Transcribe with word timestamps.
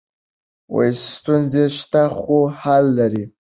ستونزې 1.13 1.65
شته 1.79 2.03
خو 2.17 2.39
حل 2.61 2.85
لري. 2.97 3.23